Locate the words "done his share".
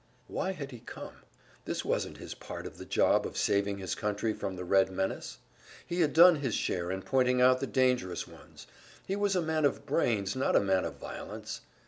6.11-6.89